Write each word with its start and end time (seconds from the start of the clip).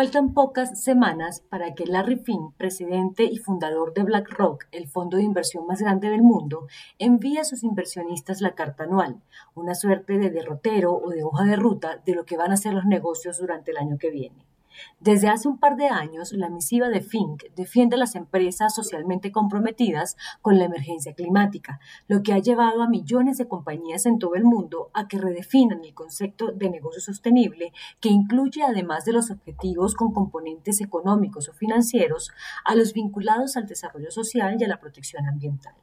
Faltan 0.00 0.32
pocas 0.32 0.82
semanas 0.82 1.42
para 1.50 1.74
que 1.74 1.84
Larry 1.84 2.16
Finn, 2.16 2.52
presidente 2.56 3.24
y 3.24 3.36
fundador 3.36 3.92
de 3.92 4.02
BlackRock, 4.02 4.64
el 4.72 4.88
fondo 4.88 5.18
de 5.18 5.24
inversión 5.24 5.66
más 5.66 5.82
grande 5.82 6.08
del 6.08 6.22
mundo, 6.22 6.68
envíe 6.98 7.36
a 7.36 7.44
sus 7.44 7.64
inversionistas 7.64 8.40
la 8.40 8.54
carta 8.54 8.84
anual, 8.84 9.20
una 9.54 9.74
suerte 9.74 10.16
de 10.16 10.30
derrotero 10.30 10.94
o 10.94 11.10
de 11.10 11.22
hoja 11.22 11.44
de 11.44 11.56
ruta 11.56 12.00
de 12.06 12.14
lo 12.14 12.24
que 12.24 12.38
van 12.38 12.50
a 12.50 12.56
ser 12.56 12.72
los 12.72 12.86
negocios 12.86 13.36
durante 13.36 13.72
el 13.72 13.76
año 13.76 13.98
que 13.98 14.10
viene. 14.10 14.46
Desde 15.00 15.28
hace 15.28 15.48
un 15.48 15.58
par 15.58 15.76
de 15.76 15.86
años, 15.86 16.32
la 16.32 16.48
misiva 16.48 16.88
de 16.88 17.00
Fink 17.00 17.44
defiende 17.56 17.96
a 17.96 17.98
las 17.98 18.14
empresas 18.14 18.74
socialmente 18.74 19.32
comprometidas 19.32 20.16
con 20.42 20.58
la 20.58 20.64
emergencia 20.64 21.14
climática, 21.14 21.80
lo 22.08 22.22
que 22.22 22.32
ha 22.32 22.38
llevado 22.38 22.82
a 22.82 22.88
millones 22.88 23.38
de 23.38 23.48
compañías 23.48 24.06
en 24.06 24.18
todo 24.18 24.34
el 24.34 24.44
mundo 24.44 24.90
a 24.94 25.08
que 25.08 25.18
redefinan 25.18 25.84
el 25.84 25.94
concepto 25.94 26.52
de 26.52 26.70
negocio 26.70 27.00
sostenible, 27.00 27.72
que 28.00 28.08
incluye, 28.08 28.62
además 28.62 29.04
de 29.04 29.12
los 29.12 29.30
objetivos 29.30 29.94
con 29.94 30.12
componentes 30.12 30.80
económicos 30.80 31.48
o 31.48 31.52
financieros, 31.52 32.30
a 32.64 32.74
los 32.74 32.92
vinculados 32.92 33.56
al 33.56 33.66
desarrollo 33.66 34.10
social 34.10 34.56
y 34.58 34.64
a 34.64 34.68
la 34.68 34.80
protección 34.80 35.26
ambiental. 35.26 35.74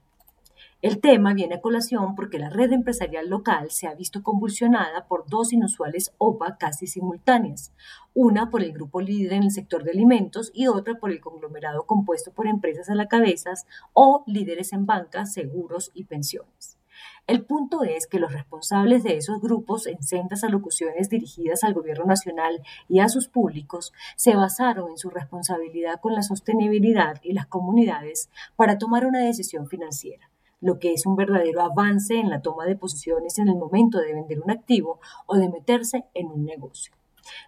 El 0.83 1.01
tema 1.01 1.33
viene 1.33 1.55
a 1.55 1.61
colación 1.61 2.13
porque 2.13 2.37
la 2.37 2.51
red 2.51 2.71
empresarial 2.71 3.27
local 3.29 3.71
se 3.71 3.87
ha 3.87 3.95
visto 3.95 4.21
convulsionada 4.21 5.07
por 5.07 5.27
dos 5.27 5.51
inusuales 5.51 6.13
OPA 6.19 6.57
casi 6.59 6.85
simultáneas, 6.85 7.73
una 8.13 8.51
por 8.51 8.61
el 8.61 8.73
grupo 8.73 9.01
líder 9.01 9.33
en 9.33 9.43
el 9.43 9.51
sector 9.51 9.83
de 9.83 9.89
alimentos 9.89 10.51
y 10.53 10.67
otra 10.67 10.99
por 10.99 11.09
el 11.09 11.19
conglomerado 11.19 11.87
compuesto 11.87 12.31
por 12.31 12.45
empresas 12.45 12.91
a 12.91 12.95
la 12.95 13.07
cabeza 13.07 13.53
o 13.93 14.23
líderes 14.27 14.71
en 14.71 14.85
bancas, 14.85 15.33
seguros 15.33 15.89
y 15.95 16.03
pensiones. 16.03 16.77
El 17.25 17.43
punto 17.43 17.81
es 17.83 18.05
que 18.05 18.19
los 18.19 18.31
responsables 18.31 19.01
de 19.01 19.17
esos 19.17 19.41
grupos 19.41 19.87
en 19.87 20.03
sendas 20.03 20.43
alocuciones 20.43 21.09
dirigidas 21.09 21.63
al 21.63 21.73
gobierno 21.73 22.05
nacional 22.05 22.61
y 22.87 22.99
a 22.99 23.09
sus 23.09 23.29
públicos 23.29 23.93
se 24.15 24.35
basaron 24.35 24.91
en 24.91 24.99
su 24.99 25.09
responsabilidad 25.09 25.99
con 26.01 26.13
la 26.13 26.21
sostenibilidad 26.21 27.19
y 27.23 27.33
las 27.33 27.47
comunidades 27.47 28.29
para 28.55 28.77
tomar 28.77 29.07
una 29.07 29.25
decisión 29.25 29.67
financiera 29.67 30.29
lo 30.59 30.79
que 30.79 30.93
es 30.93 31.05
un 31.05 31.15
verdadero 31.15 31.61
avance 31.61 32.15
en 32.15 32.29
la 32.29 32.41
toma 32.41 32.65
de 32.65 32.75
posiciones 32.75 33.37
en 33.39 33.47
el 33.47 33.55
momento 33.55 33.99
de 33.99 34.13
vender 34.13 34.39
un 34.39 34.51
activo 34.51 34.99
o 35.25 35.35
de 35.37 35.49
meterse 35.49 36.05
en 36.13 36.27
un 36.27 36.45
negocio. 36.45 36.93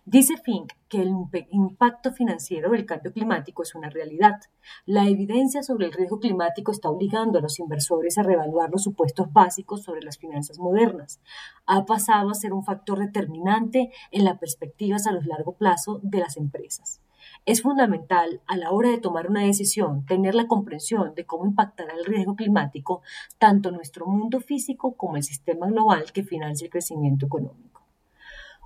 Dice 0.06 0.36
Fink 0.38 0.74
que 0.88 1.02
el 1.02 1.14
impacto 1.52 2.12
financiero 2.12 2.72
del 2.72 2.86
cambio 2.86 3.14
climático 3.14 3.64
es 3.64 3.76
una 3.76 3.90
realidad. 3.90 4.40
La 4.86 5.08
evidencia 5.08 5.64
sobre 5.64 5.86
el 5.86 5.94
riesgo 5.94 6.20
climático 6.20 6.72
está 6.72 6.90
obligando 6.90 7.40
a 7.40 7.42
los 7.42 7.60
inversores 7.60 8.18
a 8.18 8.24
reevaluar 8.24 8.70
los 8.72 8.84
supuestos 8.84 9.32
básicos 9.32 9.84
sobre 9.84 10.02
las 10.02 10.18
finanzas 10.18 10.60
modernas. 10.60 11.22
Ha 11.66 11.86
pasado 11.86 12.30
a 12.30 12.34
ser 12.34 12.54
un 12.54 12.64
factor 12.64 13.00
determinante 13.00 13.92
en 14.12 14.26
las 14.26 14.38
perspectivas 14.38 15.08
a 15.08 15.12
los 15.12 15.26
largo 15.26 15.56
plazo 15.56 16.00
de 16.04 16.20
las 16.20 16.38
empresas. 16.38 17.02
Es 17.46 17.62
fundamental 17.62 18.42
a 18.48 18.58
la 18.58 18.72
hora 18.72 18.90
de 18.90 19.00
tomar 19.00 19.28
una 19.28 19.44
decisión 19.44 20.06
tener 20.06 20.36
la 20.36 20.48
comprensión 20.48 21.16
de 21.16 21.26
cómo 21.26 21.46
impactará 21.46 21.94
el 21.94 22.06
riesgo 22.06 22.36
climático 22.36 23.02
tanto 23.38 23.72
nuestro 23.72 24.06
mundo 24.06 24.40
físico 24.40 24.94
como 24.96 25.18
el 25.18 25.24
sistema 25.24 25.68
global 25.68 26.12
que 26.12 26.24
financia 26.24 26.66
el 26.66 26.72
crecimiento 26.72 27.26
económico. 27.26 27.70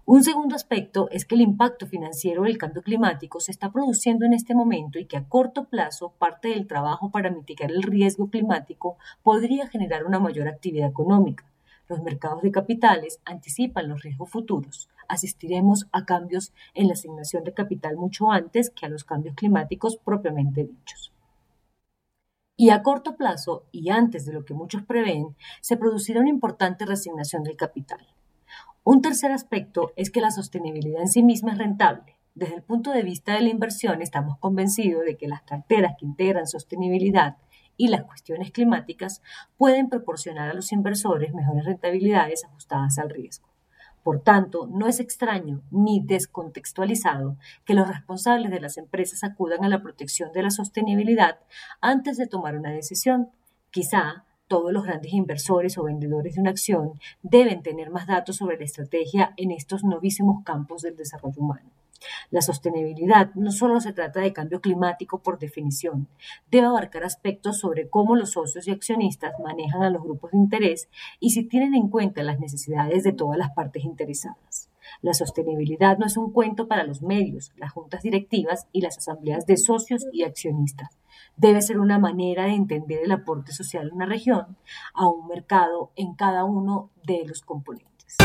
Un 0.06 0.22
segundo 0.22 0.54
aspecto 0.54 1.08
es 1.12 1.24
que 1.24 1.36
el 1.36 1.42
impacto 1.42 1.88
financiero 1.88 2.44
del 2.44 2.58
cambio 2.58 2.82
climático 2.82 3.40
se 3.40 3.52
está 3.52 3.72
produciendo 3.72 4.26
en 4.26 4.34
este 4.34 4.54
momento 4.54 5.00
y 5.00 5.06
que 5.06 5.16
a 5.16 5.30
corto 5.30 5.70
plazo 5.70 6.12
parte 6.20 6.50
del 6.50 6.68
trabajo 6.68 7.10
para 7.10 7.32
mitigar 7.32 7.72
el 7.72 7.84
riesgo 7.84 8.30
climático 8.30 8.98
podría 9.22 9.70
generar 9.70 10.06
una 10.06 10.20
mayor 10.20 10.50
actividad 10.50 10.90
económica. 10.90 11.46
Los 11.88 12.04
mercados 12.04 12.42
de 12.42 12.52
capitales 12.52 13.22
anticipan 13.24 13.88
los 13.88 14.04
riesgos 14.04 14.30
futuros. 14.30 14.90
Asistiremos 15.08 15.88
a 15.92 16.06
cambios 16.06 16.54
en 16.74 16.88
la 16.88 16.94
asignación 16.94 17.44
de 17.44 17.54
capital 17.54 17.98
mucho 17.98 18.32
antes 18.32 18.70
que 18.70 18.86
a 18.86 18.90
los 18.90 19.04
cambios 19.04 19.36
climáticos 19.36 19.98
propiamente 19.98 20.64
dichos. 20.64 21.14
Y 22.56 22.70
a 22.70 22.84
corto 22.84 23.16
plazo, 23.16 23.66
y 23.72 23.90
antes 23.90 24.26
de 24.26 24.34
lo 24.34 24.46
que 24.46 24.54
muchos 24.54 24.84
prevén, 24.84 25.36
se 25.62 25.76
producirá 25.76 26.20
una 26.20 26.30
importante 26.30 26.86
resignación 26.86 27.44
del 27.44 27.58
capital. 27.58 28.06
Un 28.84 29.02
tercer 29.02 29.32
aspecto 29.32 29.92
es 29.96 30.12
que 30.12 30.22
la 30.22 30.30
sostenibilidad 30.30 31.02
en 31.02 31.08
sí 31.08 31.24
misma 31.24 31.54
es 31.54 31.58
rentable. 31.58 32.18
Desde 32.36 32.56
el 32.56 32.64
punto 32.64 32.92
de 32.92 33.04
vista 33.04 33.34
de 33.34 33.42
la 33.42 33.50
inversión, 33.50 34.02
estamos 34.02 34.38
convencidos 34.40 35.06
de 35.06 35.18
que 35.18 35.28
las 35.28 35.44
carteras 35.44 35.96
que 35.98 36.06
integran 36.06 36.48
sostenibilidad 36.48 37.38
y 37.78 37.88
las 37.88 38.04
cuestiones 38.04 38.52
climáticas 38.52 39.22
pueden 39.58 39.90
proporcionar 39.90 40.50
a 40.50 40.54
los 40.54 40.72
inversores 40.72 41.34
mejores 41.34 41.66
rentabilidades 41.66 42.44
ajustadas 42.46 42.98
al 43.00 43.10
riesgo. 43.10 43.53
Por 44.04 44.22
tanto, 44.22 44.68
no 44.68 44.88
es 44.88 45.00
extraño 45.00 45.62
ni 45.72 46.02
descontextualizado 46.02 47.38
que 47.66 47.74
los 47.74 47.88
responsables 47.88 48.52
de 48.52 48.60
las 48.60 48.78
empresas 48.78 49.24
acudan 49.24 49.64
a 49.64 49.70
la 49.70 49.82
protección 49.82 50.32
de 50.34 50.44
la 50.44 50.52
sostenibilidad 50.52 51.40
antes 51.80 52.18
de 52.18 52.28
tomar 52.28 52.58
una 52.58 52.72
decisión. 52.72 53.30
Quizá 53.72 54.26
todos 54.48 54.74
los 54.74 54.84
grandes 54.84 55.14
inversores 55.14 55.78
o 55.78 55.84
vendedores 55.84 56.36
de 56.36 56.42
una 56.42 56.52
acción 56.52 57.00
deben 57.22 57.64
tener 57.64 57.90
más 57.90 58.06
datos 58.06 58.36
sobre 58.36 58.58
la 58.58 58.66
estrategia 58.66 59.34
en 59.38 59.52
estos 59.52 59.84
novísimos 59.84 60.44
campos 60.44 60.82
del 60.82 60.98
desarrollo 60.98 61.42
humano. 61.42 61.72
La 62.32 62.42
sostenibilidad 62.42 63.34
no 63.36 63.52
solo 63.52 63.80
se 63.80 63.94
trata 63.94 64.20
de 64.22 64.34
cambio 64.34 64.62
climático 64.62 65.22
por 65.22 65.40
definición, 65.40 66.08
debe 66.52 66.68
abarcar 66.68 67.04
aspectos 67.04 67.60
sobre 67.60 67.90
cómo 67.90 68.16
los 68.16 68.32
socios 68.32 68.68
y 68.68 68.72
accionistas 68.72 69.34
manejan 69.44 69.84
a 69.84 69.90
los 69.90 70.04
grupos 70.04 70.32
de 70.32 70.38
interés 70.38 70.90
y 71.20 71.32
si 71.32 71.44
tienen 71.44 71.76
en 71.76 71.90
cuenta 71.90 72.24
las 72.24 72.40
necesidades 72.40 73.04
de 73.04 73.14
todas 73.14 73.38
las 73.38 73.52
partes 73.52 73.84
interesadas. 73.84 74.70
La 75.02 75.14
sostenibilidad 75.14 75.98
no 75.98 76.06
es 76.06 76.18
un 76.18 76.32
cuento 76.32 76.68
para 76.68 76.84
los 76.84 77.02
medios, 77.02 77.52
las 77.58 77.72
juntas 77.72 78.04
directivas 78.04 78.68
y 78.72 78.82
las 78.82 78.98
asambleas 78.98 79.46
de 79.46 79.58
socios 79.58 80.06
y 80.12 80.24
accionistas. 80.24 80.90
Debe 81.36 81.62
ser 81.62 81.80
una 81.80 82.00
manera 82.00 82.46
de 82.46 82.54
entender 82.54 83.00
el 83.04 83.12
aporte 83.12 83.54
social 83.54 83.90
a 83.90 83.96
una 83.96 84.06
región, 84.06 84.58
a 84.94 85.08
un 85.08 85.28
mercado 85.28 85.92
en 85.96 86.16
cada 86.16 86.44
uno 86.44 86.90
de 87.06 87.24
los 87.26 87.42
componentes. 87.42 88.18